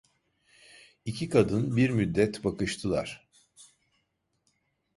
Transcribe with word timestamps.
İki 1.05 1.29
kadın 1.29 1.77
bir 1.77 1.89
müddet 1.89 2.43
bakıştılar. 2.43 3.27